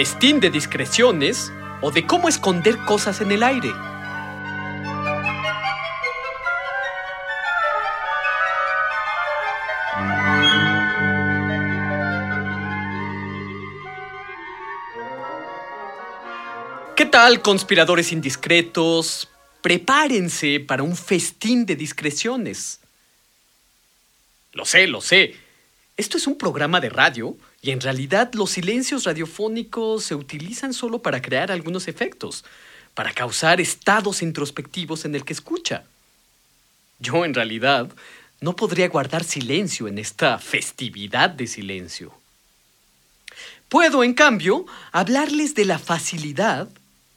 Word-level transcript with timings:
Festín 0.00 0.40
de 0.40 0.48
discreciones 0.48 1.52
o 1.82 1.90
de 1.90 2.06
cómo 2.06 2.30
esconder 2.30 2.78
cosas 2.86 3.20
en 3.20 3.32
el 3.32 3.42
aire. 3.42 3.70
¿Qué 16.96 17.04
tal, 17.04 17.42
conspiradores 17.42 18.10
indiscretos? 18.12 19.28
Prepárense 19.60 20.60
para 20.60 20.82
un 20.82 20.96
festín 20.96 21.66
de 21.66 21.76
discreciones. 21.76 22.80
Lo 24.54 24.64
sé, 24.64 24.86
lo 24.86 25.02
sé. 25.02 25.49
Esto 26.00 26.16
es 26.16 26.26
un 26.26 26.38
programa 26.38 26.80
de 26.80 26.88
radio 26.88 27.36
y 27.60 27.72
en 27.72 27.80
realidad 27.82 28.32
los 28.32 28.52
silencios 28.52 29.04
radiofónicos 29.04 30.02
se 30.02 30.14
utilizan 30.14 30.72
solo 30.72 31.02
para 31.02 31.20
crear 31.20 31.52
algunos 31.52 31.88
efectos, 31.88 32.42
para 32.94 33.12
causar 33.12 33.60
estados 33.60 34.22
introspectivos 34.22 35.04
en 35.04 35.14
el 35.14 35.26
que 35.26 35.34
escucha. 35.34 35.84
Yo 37.00 37.26
en 37.26 37.34
realidad 37.34 37.90
no 38.40 38.56
podría 38.56 38.88
guardar 38.88 39.24
silencio 39.24 39.88
en 39.88 39.98
esta 39.98 40.38
festividad 40.38 41.28
de 41.28 41.46
silencio. 41.46 42.14
Puedo, 43.68 44.02
en 44.02 44.14
cambio, 44.14 44.64
hablarles 44.92 45.54
de 45.54 45.66
la 45.66 45.78
facilidad 45.78 46.70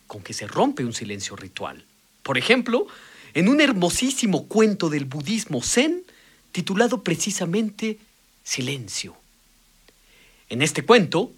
con 0.08 0.22
que 0.22 0.34
se 0.34 0.46
rompe 0.46 0.84
un 0.84 0.94
silencio 0.94 1.38
ritual. 1.38 1.86
Por 2.22 2.38
ejemplo, 2.38 2.88
en 3.34 3.48
un 3.48 3.62
hermosísimo 3.62 4.50
cuento 4.50 4.90
del 4.90 5.06
budismo 5.06 5.62
zen 5.62 6.04
titulado 6.52 7.02
precisamente 7.02 7.98
Silencio. 8.44 9.16
En 10.50 10.62
este 10.62 10.86
cuento, 10.86 11.32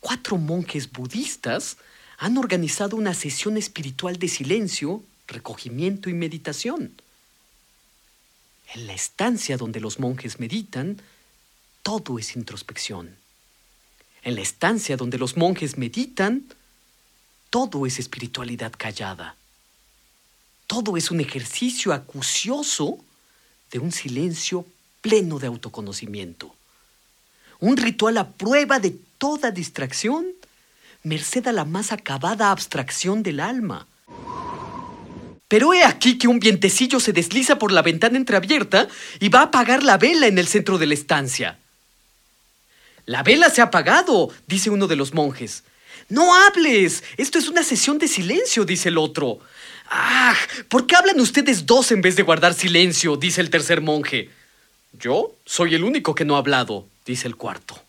cuatro 0.00 0.36
monjes 0.36 0.90
budistas 0.90 1.76
han 2.18 2.36
organizado 2.38 2.96
una 2.96 3.14
sesión 3.14 3.56
espiritual 3.56 4.18
de 4.18 4.28
silencio, 4.28 5.02
recogimiento 5.26 6.10
y 6.10 6.14
meditación. 6.14 6.92
En 8.74 8.86
la 8.86 8.94
estancia 8.94 9.56
donde 9.56 9.80
los 9.80 9.98
monjes 9.98 10.40
meditan, 10.40 11.00
todo 11.82 12.18
es 12.18 12.36
introspección. 12.36 13.16
En 14.22 14.34
la 14.34 14.40
estancia 14.40 14.96
donde 14.96 15.18
los 15.18 15.36
monjes 15.36 15.78
meditan, 15.78 16.44
todo 17.50 17.86
es 17.86 17.98
espiritualidad 17.98 18.72
callada. 18.76 19.36
Todo 20.66 20.96
es 20.96 21.10
un 21.10 21.20
ejercicio 21.20 21.92
acucioso 21.92 22.98
de 23.70 23.78
un 23.78 23.92
silencio 23.92 24.64
pleno 25.02 25.38
de 25.38 25.48
autoconocimiento 25.48 26.54
un 27.62 27.76
ritual 27.76 28.18
a 28.18 28.28
prueba 28.28 28.80
de 28.80 28.92
toda 29.18 29.52
distracción, 29.52 30.26
merced 31.04 31.46
a 31.46 31.52
la 31.52 31.64
más 31.64 31.92
acabada 31.92 32.50
abstracción 32.50 33.22
del 33.22 33.38
alma. 33.38 33.86
Pero 35.46 35.72
he 35.72 35.84
aquí 35.84 36.18
que 36.18 36.26
un 36.26 36.40
vientecillo 36.40 36.98
se 36.98 37.12
desliza 37.12 37.60
por 37.60 37.70
la 37.70 37.82
ventana 37.82 38.16
entreabierta 38.16 38.88
y 39.20 39.28
va 39.28 39.40
a 39.40 39.44
apagar 39.44 39.84
la 39.84 39.96
vela 39.96 40.26
en 40.26 40.38
el 40.38 40.48
centro 40.48 40.76
de 40.76 40.86
la 40.86 40.94
estancia. 40.94 41.56
La 43.06 43.22
vela 43.22 43.48
se 43.48 43.60
ha 43.60 43.66
apagado, 43.66 44.30
dice 44.48 44.68
uno 44.68 44.88
de 44.88 44.96
los 44.96 45.14
monjes. 45.14 45.62
No 46.08 46.34
hables, 46.34 47.04
esto 47.16 47.38
es 47.38 47.46
una 47.46 47.62
sesión 47.62 47.98
de 47.98 48.08
silencio, 48.08 48.64
dice 48.64 48.88
el 48.88 48.98
otro. 48.98 49.38
¡Ah! 49.88 50.34
¿Por 50.68 50.88
qué 50.88 50.96
hablan 50.96 51.20
ustedes 51.20 51.64
dos 51.64 51.92
en 51.92 52.02
vez 52.02 52.16
de 52.16 52.24
guardar 52.24 52.54
silencio? 52.54 53.16
dice 53.16 53.40
el 53.40 53.50
tercer 53.50 53.80
monje. 53.80 54.30
Yo 54.92 55.34
soy 55.44 55.74
el 55.74 55.84
único 55.84 56.14
que 56.14 56.24
no 56.24 56.36
ha 56.36 56.38
hablado, 56.38 56.86
dice 57.06 57.26
el 57.26 57.36
cuarto. 57.36 57.80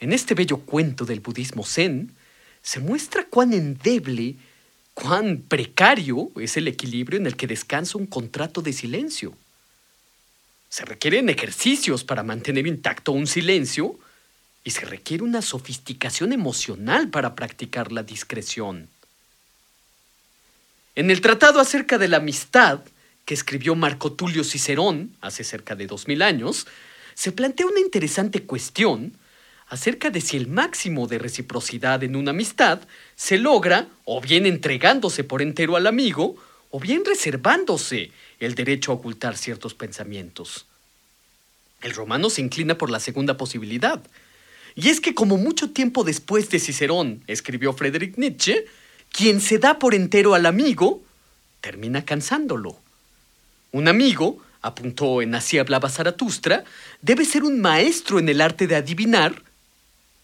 En 0.00 0.12
este 0.12 0.34
bello 0.34 0.58
cuento 0.58 1.04
del 1.04 1.20
budismo 1.20 1.64
zen 1.64 2.14
se 2.62 2.80
muestra 2.80 3.24
cuán 3.24 3.52
endeble, 3.52 4.36
cuán 4.94 5.38
precario 5.48 6.30
es 6.36 6.56
el 6.56 6.68
equilibrio 6.68 7.18
en 7.18 7.26
el 7.26 7.36
que 7.36 7.46
descansa 7.46 7.98
un 7.98 8.06
contrato 8.06 8.62
de 8.62 8.72
silencio. 8.72 9.34
Se 10.68 10.84
requieren 10.84 11.28
ejercicios 11.28 12.04
para 12.04 12.22
mantener 12.22 12.66
intacto 12.66 13.12
un 13.12 13.26
silencio 13.26 13.98
y 14.64 14.70
se 14.70 14.84
requiere 14.86 15.22
una 15.22 15.42
sofisticación 15.42 16.32
emocional 16.32 17.10
para 17.10 17.34
practicar 17.34 17.92
la 17.92 18.02
discreción. 18.02 18.88
En 20.96 21.10
el 21.10 21.20
tratado 21.20 21.60
acerca 21.60 21.98
de 21.98 22.08
la 22.08 22.16
amistad, 22.18 22.80
que 23.24 23.34
escribió 23.34 23.74
Marco 23.74 24.12
Tulio 24.12 24.44
Cicerón 24.44 25.16
hace 25.20 25.44
cerca 25.44 25.74
de 25.74 25.86
dos 25.86 26.08
mil 26.08 26.22
años, 26.22 26.66
se 27.14 27.32
plantea 27.32 27.66
una 27.66 27.80
interesante 27.80 28.42
cuestión 28.42 29.14
acerca 29.68 30.10
de 30.10 30.20
si 30.20 30.36
el 30.36 30.46
máximo 30.46 31.06
de 31.06 31.18
reciprocidad 31.18 32.02
en 32.02 32.16
una 32.16 32.30
amistad 32.30 32.80
se 33.16 33.38
logra 33.38 33.88
o 34.04 34.20
bien 34.20 34.46
entregándose 34.46 35.24
por 35.24 35.42
entero 35.42 35.76
al 35.76 35.86
amigo 35.86 36.36
o 36.70 36.80
bien 36.80 37.04
reservándose 37.04 38.10
el 38.40 38.54
derecho 38.54 38.92
a 38.92 38.96
ocultar 38.96 39.36
ciertos 39.36 39.74
pensamientos. 39.74 40.66
El 41.80 41.94
romano 41.94 42.30
se 42.30 42.40
inclina 42.40 42.76
por 42.76 42.90
la 42.90 43.00
segunda 43.00 43.36
posibilidad, 43.36 44.02
y 44.74 44.88
es 44.88 45.00
que 45.00 45.14
como 45.14 45.36
mucho 45.36 45.70
tiempo 45.70 46.02
después 46.02 46.50
de 46.50 46.58
Cicerón 46.58 47.22
escribió 47.26 47.72
Friedrich 47.74 48.16
Nietzsche, 48.16 48.66
quien 49.12 49.40
se 49.40 49.58
da 49.58 49.78
por 49.78 49.94
entero 49.94 50.34
al 50.34 50.46
amigo 50.46 51.02
termina 51.60 52.04
cansándolo. 52.04 52.83
Un 53.74 53.88
amigo 53.88 54.38
apuntó 54.62 55.20
en 55.20 55.34
Así 55.34 55.58
hablaba 55.58 55.90
Zaratustra, 55.90 56.62
debe 57.02 57.24
ser 57.24 57.42
un 57.42 57.60
maestro 57.60 58.20
en 58.20 58.28
el 58.28 58.40
arte 58.40 58.68
de 58.68 58.76
adivinar 58.76 59.42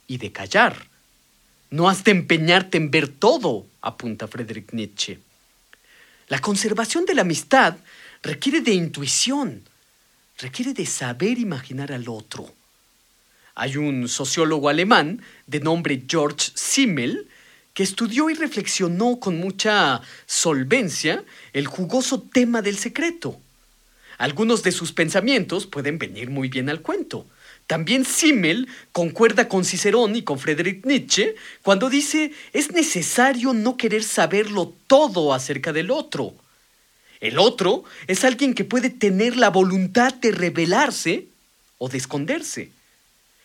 y 0.06 0.18
de 0.18 0.30
callar. 0.30 0.86
No 1.68 1.88
has 1.88 2.04
de 2.04 2.12
empeñarte 2.12 2.78
en 2.78 2.92
ver 2.92 3.08
todo, 3.08 3.66
apunta 3.82 4.28
Friedrich 4.28 4.72
Nietzsche. 4.72 5.18
La 6.28 6.38
conservación 6.38 7.06
de 7.06 7.16
la 7.16 7.22
amistad 7.22 7.74
requiere 8.22 8.60
de 8.60 8.70
intuición, 8.70 9.64
requiere 10.38 10.72
de 10.72 10.86
saber 10.86 11.36
imaginar 11.36 11.90
al 11.90 12.08
otro. 12.08 12.54
Hay 13.56 13.76
un 13.76 14.06
sociólogo 14.06 14.68
alemán 14.68 15.22
de 15.48 15.58
nombre 15.58 16.04
George 16.08 16.52
Simmel 16.54 17.26
que 17.74 17.82
estudió 17.82 18.30
y 18.30 18.34
reflexionó 18.34 19.20
con 19.20 19.38
mucha 19.38 20.00
solvencia 20.26 21.24
el 21.52 21.66
jugoso 21.66 22.20
tema 22.20 22.62
del 22.62 22.76
secreto. 22.76 23.38
Algunos 24.18 24.62
de 24.62 24.72
sus 24.72 24.92
pensamientos 24.92 25.66
pueden 25.66 25.98
venir 25.98 26.30
muy 26.30 26.48
bien 26.48 26.68
al 26.68 26.82
cuento. 26.82 27.26
También 27.66 28.04
Simmel 28.04 28.68
concuerda 28.92 29.48
con 29.48 29.64
Cicerón 29.64 30.16
y 30.16 30.22
con 30.22 30.38
Friedrich 30.38 30.84
Nietzsche 30.84 31.36
cuando 31.62 31.88
dice 31.88 32.32
es 32.52 32.72
necesario 32.72 33.54
no 33.54 33.76
querer 33.76 34.02
saberlo 34.02 34.74
todo 34.86 35.32
acerca 35.32 35.72
del 35.72 35.90
otro. 35.90 36.34
El 37.20 37.38
otro 37.38 37.84
es 38.08 38.24
alguien 38.24 38.54
que 38.54 38.64
puede 38.64 38.90
tener 38.90 39.36
la 39.36 39.50
voluntad 39.50 40.12
de 40.14 40.32
rebelarse 40.32 41.28
o 41.78 41.88
de 41.88 41.98
esconderse. 41.98 42.70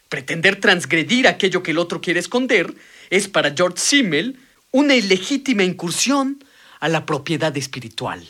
Pretender 0.09 0.59
transgredir 0.59 1.27
aquello 1.27 1.63
que 1.63 1.71
el 1.71 1.77
otro 1.77 2.01
quiere 2.01 2.19
esconder 2.19 2.73
es 3.09 3.27
para 3.27 3.53
George 3.55 3.79
Simmel 3.79 4.39
una 4.71 4.95
ilegítima 4.95 5.63
incursión 5.63 6.43
a 6.79 6.89
la 6.89 7.05
propiedad 7.05 7.55
espiritual. 7.57 8.25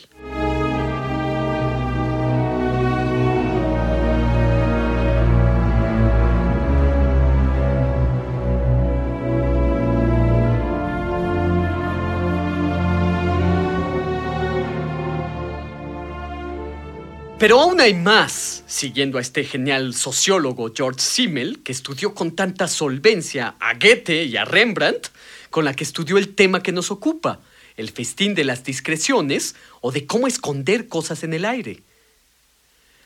Pero 17.38 17.60
aún 17.60 17.82
hay 17.82 17.92
más, 17.92 18.64
siguiendo 18.66 19.18
a 19.18 19.20
este 19.20 19.44
genial 19.44 19.92
sociólogo 19.94 20.72
George 20.74 21.00
Simmel, 21.00 21.62
que 21.62 21.72
estudió 21.72 22.14
con 22.14 22.34
tanta 22.34 22.66
solvencia 22.66 23.56
a 23.60 23.74
Goethe 23.74 24.24
y 24.24 24.38
a 24.38 24.46
Rembrandt, 24.46 25.08
con 25.50 25.66
la 25.66 25.74
que 25.74 25.84
estudió 25.84 26.16
el 26.16 26.34
tema 26.34 26.62
que 26.62 26.72
nos 26.72 26.90
ocupa, 26.90 27.40
el 27.76 27.90
festín 27.90 28.34
de 28.34 28.44
las 28.44 28.64
discreciones 28.64 29.54
o 29.82 29.92
de 29.92 30.06
cómo 30.06 30.26
esconder 30.26 30.88
cosas 30.88 31.24
en 31.24 31.34
el 31.34 31.44
aire. 31.44 31.82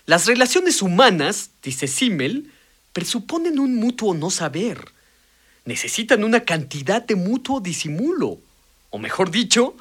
Las 0.06 0.26
relaciones 0.26 0.80
humanas, 0.80 1.50
dice 1.60 1.88
Simmel, 1.88 2.52
presuponen 2.92 3.58
un 3.58 3.74
mutuo 3.74 4.14
no 4.14 4.30
saber. 4.30 4.92
Necesitan 5.64 6.22
una 6.22 6.44
cantidad 6.44 7.02
de 7.02 7.16
mutuo 7.16 7.58
disimulo. 7.58 8.38
O 8.90 8.98
mejor 8.98 9.32
dicho, 9.32 9.74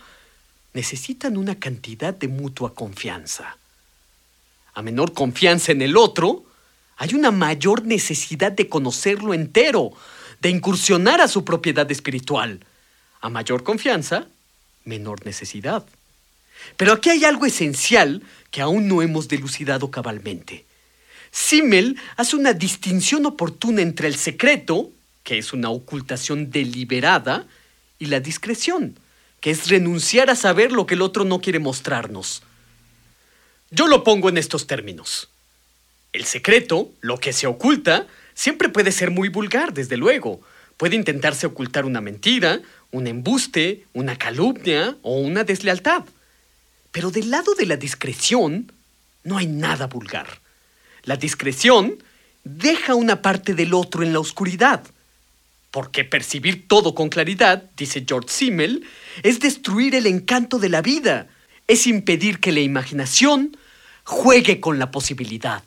necesitan 0.74 1.38
una 1.38 1.60
cantidad 1.60 2.16
de 2.16 2.28
mutua 2.28 2.74
confianza. 2.74 3.60
A 4.74 4.81
menor 4.81 5.13
confianza 5.13 5.71
en 5.71 5.81
el 5.81 5.98
otro, 5.98 6.45
hay 6.98 7.13
una 7.13 7.31
mayor 7.31 7.86
necesidad 7.86 8.51
de 8.51 8.68
conocerlo 8.68 9.33
entero, 9.33 9.92
de 10.42 10.50
incursionar 10.50 11.21
a 11.21 11.27
su 11.27 11.45
propiedad 11.45 11.89
espiritual. 11.92 12.60
A 13.21 13.30
mayor 13.30 13.63
confianza, 13.63 14.27
menor 14.86 15.25
necesidad. 15.25 15.86
Pero 16.77 16.94
aquí 16.94 17.10
hay 17.10 17.24
algo 17.25 17.45
esencial 17.45 18.24
que 18.51 18.62
aún 18.62 18.88
no 18.88 19.01
hemos 19.01 19.27
delucidado 19.27 19.92
cabalmente. 19.92 20.66
Simmel 21.31 21.98
hace 22.18 22.36
una 22.36 22.54
distinción 22.54 23.25
oportuna 23.25 23.81
entre 23.81 24.07
el 24.07 24.15
secreto, 24.15 24.92
que 25.24 25.38
es 25.38 25.54
una 25.54 25.69
ocultación 25.69 26.50
deliberada, 26.50 27.45
y 28.00 28.06
la 28.06 28.19
discreción, 28.19 28.98
que 29.42 29.51
es 29.51 29.69
renunciar 29.69 30.30
a 30.30 30.36
saber 30.36 30.72
lo 30.72 30.86
que 30.86 30.95
el 30.95 31.01
otro 31.01 31.25
no 31.25 31.39
quiere 31.39 31.60
mostrarnos. 31.60 32.44
Yo 33.71 33.88
lo 33.88 34.04
pongo 34.04 34.30
en 34.30 34.38
estos 34.38 34.66
términos. 34.68 35.30
El 36.12 36.25
secreto, 36.25 36.92
lo 37.01 37.19
que 37.19 37.33
se 37.33 37.45
oculta, 37.45 38.07
siempre 38.33 38.69
puede 38.69 38.92
ser 38.92 39.12
muy 39.12 39.30
vulgar, 39.30 39.74
desde 39.74 39.98
luego. 39.98 40.42
Puede 40.77 40.95
intentarse 40.95 41.45
ocultar 41.45 41.86
una 41.86 42.01
mentira, 42.01 42.62
un 42.92 43.06
embuste, 43.06 43.86
una 43.94 44.18
calumnia 44.18 44.98
o 45.04 45.19
una 45.19 45.44
deslealtad. 45.44 46.06
Pero 46.92 47.12
del 47.12 47.30
lado 47.30 47.54
de 47.54 47.68
la 47.68 47.77
discreción 47.77 48.71
no 49.24 49.38
hay 49.38 49.45
nada 49.45 49.86
vulgar. 49.86 50.39
La 51.04 51.15
discreción 51.15 52.01
deja 52.44 52.95
una 52.95 53.22
parte 53.22 53.54
del 53.54 53.74
otro 53.74 54.01
en 54.01 54.13
la 54.13 54.19
oscuridad. 54.19 54.83
Porque 55.69 56.04
percibir 56.04 56.68
todo 56.68 56.95
con 56.95 57.10
claridad, 57.10 57.69
dice 57.77 58.04
George 58.07 58.30
Simmel, 58.30 58.88
es 59.22 59.39
destruir 59.39 59.94
el 59.94 60.07
encanto 60.07 60.57
de 60.57 60.69
la 60.69 60.81
vida, 60.81 61.27
es 61.69 61.86
impedir 61.88 62.39
que 62.39 62.51
la 62.51 62.60
imaginación 62.60 63.56
juegue 64.04 64.60
con 64.60 64.80
la 64.80 64.89
posibilidad. 64.92 65.63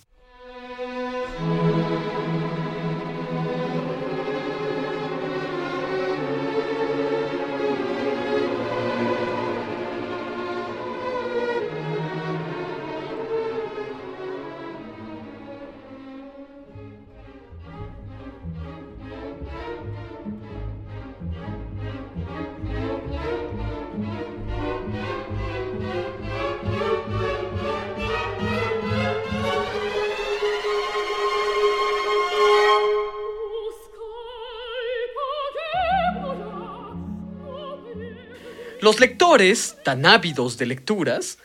Los 38.93 39.01
lectores, 39.01 39.77
tan 39.85 40.05
ávidos 40.05 40.59
de 40.59 40.67
lecturas, 40.67 41.39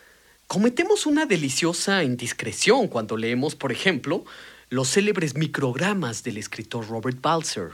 cometemos 0.48 1.06
una 1.06 1.26
deliciosa 1.26 2.04
indiscreción 2.04 2.90
cuando 2.90 3.16
leemos, 3.16 3.56
por 3.56 3.72
ejemplo, 3.72 4.26
los 4.70 4.90
célebres 4.90 5.34
microgramas 5.34 6.24
del 6.24 6.36
escritor 6.40 6.90
Robert 6.90 7.22
Balser. 7.22 7.70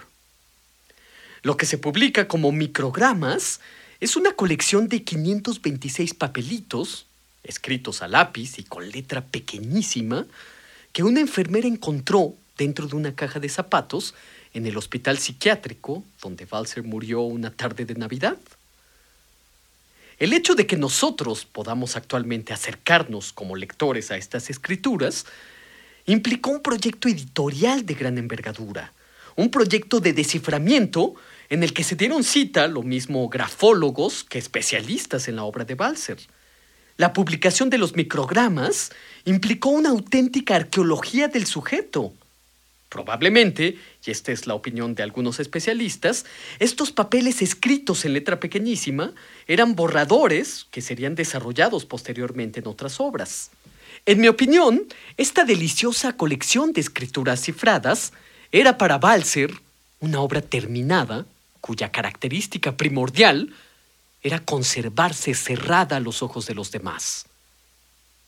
Lo 1.42 1.58
que 1.58 1.66
se 1.66 1.80
publica 1.80 2.28
como 2.28 2.52
microgramas 2.52 3.62
es 4.00 4.16
una 4.16 4.34
colección 4.34 4.90
de 4.90 5.04
526 5.04 6.14
papelitos, 6.14 7.08
escritos 7.44 8.04
a 8.04 8.08
lápiz 8.08 8.60
y 8.60 8.66
con 8.66 8.88
letra 8.92 9.26
pequeñísima, 9.26 10.28
que 10.92 11.02
una 11.02 11.20
enfermera 11.20 11.68
encontró 11.68 12.36
dentro 12.60 12.86
de 12.86 12.96
una 12.96 13.16
caja 13.16 13.40
de 13.40 13.50
zapatos 13.50 14.14
en 14.54 14.68
el 14.68 14.78
hospital 14.78 15.18
psiquiátrico 15.18 16.04
donde 16.22 16.46
Balser 16.46 16.84
murió 16.84 17.22
una 17.22 17.50
tarde 17.50 17.86
de 17.86 17.96
Navidad. 17.96 18.38
El 20.20 20.34
hecho 20.34 20.56
de 20.56 20.68
que 20.68 20.78
nosotros 20.78 21.46
podamos 21.46 21.96
actualmente 21.96 22.54
acercarnos 22.54 23.34
como 23.34 23.56
lectores 23.56 24.12
a 24.12 24.18
estas 24.18 24.50
escrituras 24.50 25.26
implicó 26.06 26.52
un 26.52 26.62
proyecto 26.62 27.08
editorial 27.08 27.86
de 27.86 27.94
gran 27.96 28.18
envergadura, 28.18 28.94
un 29.36 29.50
proyecto 29.50 30.00
de 30.00 30.14
desciframiento 30.14 31.16
en 31.50 31.64
el 31.64 31.74
que 31.74 31.84
se 31.84 31.96
dieron 31.96 32.24
cita 32.24 32.68
lo 32.68 32.84
mismo 32.84 33.28
grafólogos 33.30 34.24
que 34.24 34.38
especialistas 34.38 35.28
en 35.28 35.38
la 35.38 35.44
obra 35.44 35.66
de 35.66 35.76
Balser. 35.76 36.20
La 36.98 37.12
publicación 37.14 37.70
de 37.70 37.80
los 37.80 37.96
microgramas 37.96 38.92
implicó 39.26 39.70
una 39.70 39.90
auténtica 39.90 40.56
arqueología 40.56 41.28
del 41.28 41.48
sujeto, 41.48 42.14
Probablemente, 42.94 43.80
y 44.06 44.12
esta 44.12 44.32
es 44.32 44.46
la 44.46 44.54
opinión 44.54 44.94
de 44.94 45.02
algunos 45.02 45.40
especialistas, 45.40 46.28
estos 46.60 46.92
papeles 46.92 47.42
escritos 47.42 48.06
en 48.06 48.14
letra 48.14 48.40
pequeñísima 48.40 49.14
eran 49.48 49.74
borradores 49.74 50.68
que 50.70 50.80
serían 50.80 51.16
desarrollados 51.16 51.86
posteriormente 51.86 52.60
en 52.60 52.68
otras 52.68 53.00
obras. 53.00 53.50
En 54.06 54.22
mi 54.22 54.28
opinión, 54.28 54.84
esta 55.18 55.44
deliciosa 55.44 56.16
colección 56.16 56.72
de 56.72 56.82
escrituras 56.82 57.42
cifradas 57.42 58.14
era 58.52 58.78
para 58.78 59.00
Balser 59.00 59.52
una 60.00 60.20
obra 60.20 60.42
terminada 60.42 61.26
cuya 61.62 61.92
característica 61.92 62.78
primordial 62.78 63.56
era 64.22 64.38
conservarse 64.38 65.34
cerrada 65.34 65.98
a 65.98 66.00
los 66.00 66.22
ojos 66.22 66.46
de 66.46 66.54
los 66.54 66.70
demás. 66.70 67.26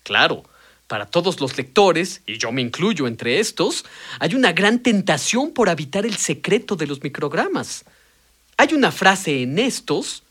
Claro, 0.01 0.43
para 0.87 1.05
todos 1.07 1.39
los 1.39 1.57
lectores, 1.57 2.21
y 2.27 2.37
yo 2.37 2.51
me 2.51 2.61
incluyo 2.61 3.07
entre 3.07 3.39
estos, 3.39 3.85
hay 4.19 4.35
una 4.35 4.53
gran 4.53 4.79
tentación 4.79 5.51
por 5.51 5.69
habitar 5.69 6.05
el 6.05 6.17
secreto 6.17 6.75
de 6.75 6.87
los 6.87 7.01
microgramas. 7.01 7.85
Hay 8.57 8.73
una 8.73 8.91
frase 8.91 9.41
en 9.41 9.57
estos 9.57 10.23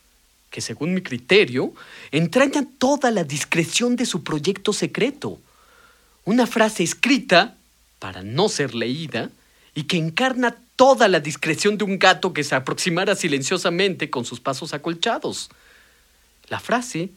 que, 0.51 0.61
según 0.61 0.95
mi 0.95 1.03
criterio, 1.03 1.75
entraña 2.13 2.65
toda 2.79 3.11
la 3.11 3.25
discreción 3.25 3.97
de 3.97 4.07
su 4.07 4.23
proyecto 4.23 4.73
secreto. 4.73 5.41
Una 6.25 6.47
frase 6.47 6.85
escrita 6.85 7.57
para 7.99 8.23
no 8.23 8.49
ser 8.49 8.75
leída 8.75 9.31
y 9.75 9.85
que 9.85 9.97
encarna 9.97 10.57
toda 10.77 11.09
la 11.09 11.21
discreción 11.21 11.77
de 11.77 11.85
un 11.85 11.99
gato 11.99 12.33
que 12.33 12.45
se 12.45 12.55
aproximara 12.55 13.17
silenciosamente 13.17 14.11
con 14.11 14.25
sus 14.25 14.41
pasos 14.41 14.75
acolchados. 14.75 15.51
La 16.49 16.61
frase 16.61 17.11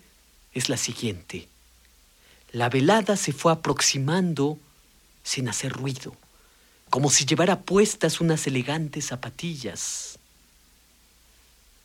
es 0.54 0.70
la 0.70 0.78
siguiente. 0.78 1.48
La 2.52 2.70
velada 2.70 3.18
se 3.18 3.34
fue 3.34 3.52
aproximando 3.52 4.58
sin 5.24 5.50
hacer 5.50 5.74
ruido, 5.74 6.16
como 6.90 7.10
si 7.10 7.26
llevara 7.26 7.62
puestas 7.62 8.22
unas 8.22 8.48
elegantes 8.48 9.08
zapatillas. 9.08 10.18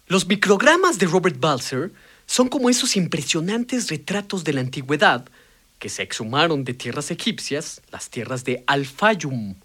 Los 0.07 0.27
microgramas 0.27 0.99
de 0.99 1.07
Robert 1.07 1.39
Balser 1.41 1.91
son 2.27 2.49
como 2.49 2.71
esos 2.71 2.97
impresionantes 2.97 3.89
retratos 3.89 4.45
de 4.45 4.53
la 4.53 4.61
antigüedad 4.61 5.25
que 5.79 5.89
se 5.89 6.03
exhumaron 6.03 6.63
de 6.63 6.75
tierras 6.75 7.11
egipcias, 7.11 7.83
las 7.91 8.09
tierras 8.09 8.45
de 8.45 8.63
Al-Fayum. 8.69 9.57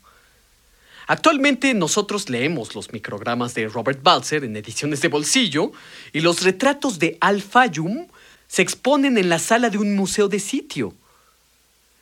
Actualmente 1.06 1.74
nosotros 1.74 2.30
leemos 2.30 2.74
los 2.74 2.92
microgramas 2.92 3.54
de 3.54 3.68
Robert 3.68 4.02
Balser 4.02 4.44
en 4.44 4.58
ediciones 4.58 5.02
de 5.02 5.08
bolsillo 5.10 5.72
y 6.12 6.22
los 6.22 6.42
retratos 6.42 6.98
de 6.98 7.18
Al-Fayum 7.22 8.08
se 8.48 8.62
exponen 8.62 9.18
en 9.18 9.30
la 9.30 9.40
sala 9.40 9.70
de 9.70 9.78
un 9.78 9.96
museo 9.96 10.28
de 10.28 10.40
sitio. 10.40 10.94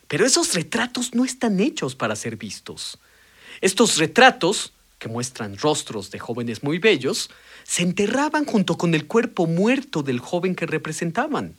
Pero 0.08 0.26
esos 0.26 0.54
retratos 0.54 1.14
no 1.14 1.26
están 1.26 1.60
hechos 1.60 1.96
para 1.96 2.16
ser 2.16 2.36
vistos. 2.36 3.00
Estos 3.62 3.98
retratos, 3.98 4.74
que 5.00 5.08
muestran 5.10 5.58
rostros 5.58 6.12
de 6.12 6.20
jóvenes 6.20 6.64
muy 6.64 6.78
bellos, 6.78 7.30
se 7.64 7.82
enterraban 7.82 8.46
junto 8.46 8.78
con 8.78 8.94
el 8.94 9.08
cuerpo 9.08 9.48
muerto 9.48 10.04
del 10.04 10.20
joven 10.20 10.56
que 10.56 10.68
representaban. 10.68 11.56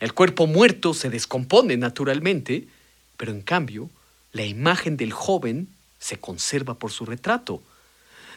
El 0.00 0.12
cuerpo 0.12 0.46
muerto 0.46 0.92
se 0.92 1.08
descompone 1.08 1.76
naturalmente, 1.76 2.68
pero 3.16 3.32
en 3.32 3.40
cambio, 3.40 3.90
la 4.32 4.44
imagen 4.44 4.96
del 4.96 5.12
joven 5.12 5.68
se 5.98 6.18
conserva 6.18 6.74
por 6.74 6.92
su 6.92 7.06
retrato. 7.06 7.62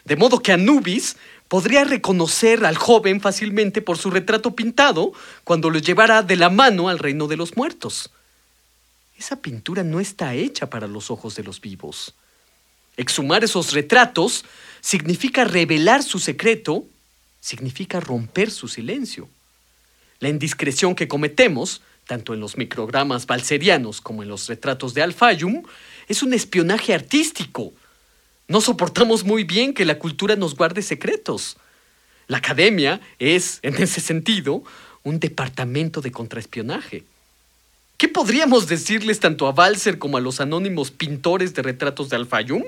De 0.04 0.16
modo 0.16 0.40
que 0.40 0.52
Anubis 0.52 1.16
podría 1.48 1.84
reconocer 1.84 2.64
al 2.64 2.76
joven 2.76 3.20
fácilmente 3.20 3.82
por 3.82 3.98
su 3.98 4.10
retrato 4.10 4.54
pintado 4.54 5.12
cuando 5.44 5.70
lo 5.70 5.78
llevara 5.78 6.22
de 6.22 6.36
la 6.36 6.50
mano 6.50 6.88
al 6.88 6.98
reino 6.98 7.26
de 7.26 7.36
los 7.36 7.56
muertos. 7.56 8.10
Esa 9.18 9.36
pintura 9.36 9.82
no 9.82 9.98
está 9.98 10.34
hecha 10.34 10.70
para 10.70 10.86
los 10.86 11.10
ojos 11.10 11.34
de 11.34 11.42
los 11.42 11.60
vivos. 11.60 12.14
Exhumar 12.96 13.44
esos 13.44 13.72
retratos 13.72 14.44
significa 14.80 15.44
revelar 15.44 16.02
su 16.02 16.18
secreto 16.18 16.84
significa 17.40 18.00
romper 18.00 18.50
su 18.50 18.68
silencio. 18.68 19.28
La 20.20 20.28
indiscreción 20.28 20.94
que 20.94 21.08
cometemos, 21.08 21.80
tanto 22.06 22.34
en 22.34 22.40
los 22.40 22.56
microgramas 22.56 23.26
balserianos 23.26 24.00
como 24.00 24.22
en 24.22 24.28
los 24.28 24.48
retratos 24.48 24.94
de 24.94 25.02
Alfayum, 25.02 25.62
es 26.08 26.22
un 26.22 26.34
espionaje 26.34 26.94
artístico. 26.94 27.72
No 28.48 28.62
soportamos 28.62 29.24
muy 29.24 29.44
bien 29.44 29.74
que 29.74 29.84
la 29.84 29.98
cultura 29.98 30.34
nos 30.34 30.56
guarde 30.56 30.80
secretos. 30.82 31.58
La 32.26 32.38
academia 32.38 33.00
es, 33.18 33.58
en 33.62 33.74
ese 33.76 34.00
sentido, 34.00 34.64
un 35.04 35.20
departamento 35.20 36.00
de 36.00 36.10
contraespionaje. 36.10 37.04
¿Qué 37.98 38.08
podríamos 38.08 38.68
decirles 38.68 39.20
tanto 39.20 39.48
a 39.48 39.52
Balser 39.52 39.98
como 39.98 40.16
a 40.16 40.20
los 40.20 40.40
anónimos 40.40 40.90
pintores 40.90 41.54
de 41.54 41.62
retratos 41.62 42.08
de 42.08 42.16
Alfayum? 42.16 42.62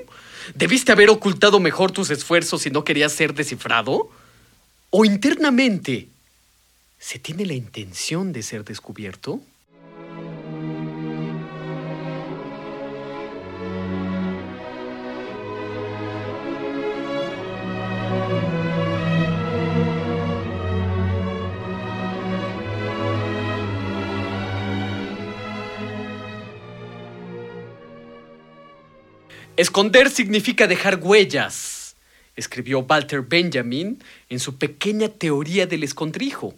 ¿Debiste 0.55 0.91
haber 0.91 1.09
ocultado 1.09 1.59
mejor 1.59 1.91
tus 1.91 2.09
esfuerzos 2.09 2.61
si 2.61 2.69
no 2.69 2.83
querías 2.83 3.13
ser 3.13 3.33
descifrado? 3.33 4.09
¿O 4.89 5.05
internamente 5.05 6.09
se 6.99 7.17
tiene 7.17 7.45
la 7.45 7.53
intención 7.53 8.33
de 8.33 8.43
ser 8.43 8.65
descubierto? 8.65 9.39
Esconder 29.61 30.09
significa 30.09 30.65
dejar 30.65 30.99
huellas, 31.03 31.95
escribió 32.35 32.79
Walter 32.79 33.21
Benjamin 33.21 34.03
en 34.27 34.39
su 34.39 34.57
pequeña 34.57 35.07
teoría 35.07 35.67
del 35.67 35.83
escondrijo. 35.83 36.55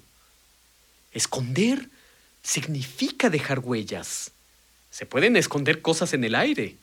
Esconder 1.12 1.90
significa 2.44 3.30
dejar 3.30 3.60
huellas. 3.60 4.32
Se 4.90 5.06
pueden 5.06 5.36
esconder 5.36 5.82
cosas 5.82 6.14
en 6.14 6.24
el 6.24 6.34
aire. 6.34 6.78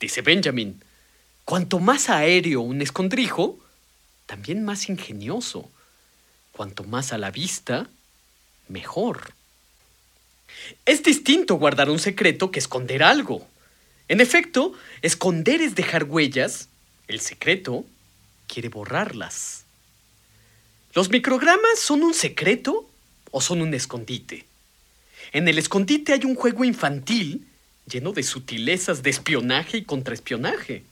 Dice 0.00 0.22
Benjamin, 0.22 0.82
cuanto 1.44 1.78
más 1.78 2.08
aéreo 2.08 2.62
un 2.62 2.80
escondrijo, 2.80 3.58
también 4.24 4.64
más 4.64 4.88
ingenioso. 4.88 5.70
Cuanto 6.52 6.84
más 6.84 7.12
a 7.12 7.18
la 7.18 7.30
vista, 7.30 7.86
mejor. 8.66 9.34
Es 10.86 11.02
distinto 11.02 11.56
guardar 11.56 11.90
un 11.90 11.98
secreto 11.98 12.50
que 12.50 12.60
esconder 12.60 13.02
algo. 13.02 13.46
En 14.08 14.20
efecto, 14.20 14.72
esconder 15.02 15.60
es 15.60 15.74
dejar 15.74 16.04
huellas, 16.04 16.68
el 17.08 17.20
secreto 17.20 17.84
quiere 18.46 18.70
borrarlas. 18.70 19.64
¿Los 20.94 21.10
microgramas 21.10 21.78
son 21.78 22.02
un 22.02 22.14
secreto 22.14 22.88
o 23.30 23.40
son 23.40 23.60
un 23.60 23.74
escondite? 23.74 24.46
En 25.32 25.46
el 25.46 25.58
escondite 25.58 26.14
hay 26.14 26.24
un 26.24 26.34
juego 26.34 26.64
infantil 26.64 27.46
lleno 27.86 28.12
de 28.12 28.22
sutilezas 28.22 29.02
de 29.02 29.10
espionaje 29.10 29.78
y 29.78 29.84
contraespionaje. 29.84 30.84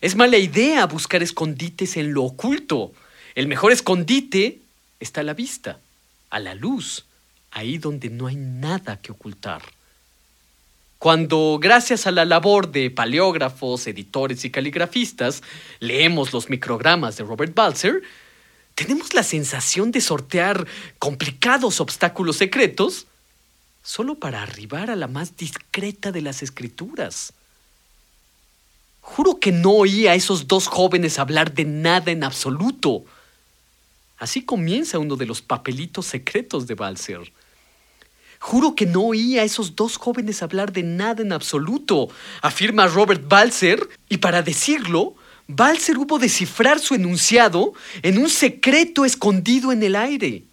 Es 0.00 0.16
mala 0.16 0.38
idea 0.38 0.86
buscar 0.86 1.22
escondites 1.22 1.96
en 1.96 2.12
lo 2.12 2.24
oculto. 2.24 2.92
El 3.34 3.48
mejor 3.48 3.72
escondite 3.72 4.60
está 5.00 5.20
a 5.20 5.24
la 5.24 5.34
vista, 5.34 5.80
a 6.30 6.38
la 6.40 6.54
luz, 6.54 7.04
ahí 7.50 7.78
donde 7.78 8.08
no 8.08 8.26
hay 8.26 8.36
nada 8.36 9.00
que 9.00 9.12
ocultar. 9.12 9.62
Cuando, 10.98 11.58
gracias 11.60 12.06
a 12.06 12.10
la 12.10 12.24
labor 12.24 12.72
de 12.72 12.90
paleógrafos, 12.90 13.86
editores 13.86 14.44
y 14.44 14.50
caligrafistas, 14.50 15.42
leemos 15.78 16.32
los 16.32 16.50
microgramas 16.50 17.16
de 17.16 17.24
Robert 17.24 17.54
Balzer, 17.54 18.02
tenemos 18.74 19.14
la 19.14 19.22
sensación 19.22 19.92
de 19.92 20.00
sortear 20.00 20.66
complicados 20.98 21.80
obstáculos 21.80 22.36
secretos 22.36 23.06
solo 23.82 24.16
para 24.16 24.42
arribar 24.42 24.90
a 24.90 24.96
la 24.96 25.08
más 25.08 25.36
discreta 25.36 26.12
de 26.12 26.20
las 26.20 26.42
escrituras. 26.42 27.32
Juro 29.00 29.40
que 29.40 29.52
no 29.52 29.70
oí 29.70 30.06
a 30.06 30.14
esos 30.14 30.46
dos 30.46 30.66
jóvenes 30.66 31.18
hablar 31.18 31.54
de 31.54 31.64
nada 31.64 32.10
en 32.10 32.22
absoluto. 32.22 33.04
Así 34.18 34.42
comienza 34.42 34.98
uno 34.98 35.16
de 35.16 35.26
los 35.26 35.42
papelitos 35.42 36.06
secretos 36.06 36.66
de 36.66 36.74
Balzer. 36.74 37.32
Juro 38.40 38.74
que 38.74 38.86
no 38.86 39.02
oí 39.02 39.38
a 39.38 39.44
esos 39.44 39.74
dos 39.74 39.96
jóvenes 39.96 40.42
hablar 40.42 40.72
de 40.72 40.82
nada 40.82 41.22
en 41.22 41.32
absoluto, 41.32 42.08
afirma 42.40 42.86
Robert 42.86 43.26
Balzer, 43.26 43.88
y 44.08 44.18
para 44.18 44.42
decirlo, 44.42 45.14
Balzer 45.48 45.98
hubo 45.98 46.18
descifrar 46.18 46.78
su 46.78 46.94
enunciado 46.94 47.72
en 48.02 48.18
un 48.18 48.28
secreto 48.28 49.04
escondido 49.04 49.72
en 49.72 49.82
el 49.82 49.96
aire. 49.96 50.44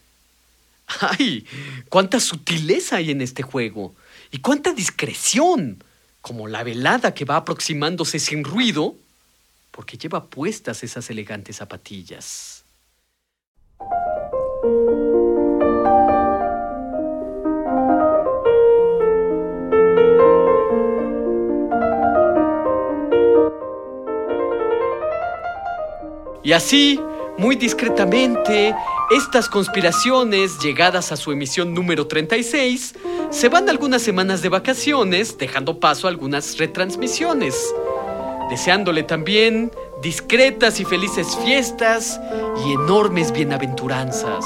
¡Ay! 0.99 1.45
¡Cuánta 1.89 2.19
sutileza 2.19 2.97
hay 2.97 3.11
en 3.11 3.21
este 3.21 3.43
juego! 3.43 3.93
¡Y 4.31 4.39
cuánta 4.39 4.73
discreción! 4.73 5.83
Como 6.21 6.47
la 6.47 6.63
velada 6.63 7.13
que 7.13 7.25
va 7.25 7.35
aproximándose 7.35 8.19
sin 8.19 8.43
ruido, 8.43 8.95
porque 9.71 9.97
lleva 9.97 10.25
puestas 10.25 10.83
esas 10.83 11.09
elegantes 11.09 11.57
zapatillas. 11.57 12.63
Y 26.45 26.53
así, 26.53 26.99
muy 27.39 27.55
discretamente, 27.55 28.75
estas 29.09 29.49
conspiraciones, 29.49 30.59
llegadas 30.59 31.11
a 31.11 31.17
su 31.17 31.31
emisión 31.31 31.73
número 31.73 32.05
36, 32.05 32.93
se 33.31 33.49
van 33.49 33.67
algunas 33.67 34.03
semanas 34.03 34.43
de 34.43 34.49
vacaciones, 34.49 35.39
dejando 35.39 35.79
paso 35.79 36.05
a 36.05 36.11
algunas 36.11 36.59
retransmisiones, 36.59 37.55
deseándole 38.51 39.01
también 39.01 39.71
discretas 40.03 40.79
y 40.79 40.85
felices 40.85 41.35
fiestas 41.43 42.21
y 42.63 42.73
enormes 42.73 43.31
bienaventuranzas. 43.31 44.45